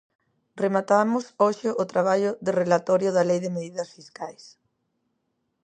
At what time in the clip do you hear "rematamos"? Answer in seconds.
0.63-1.25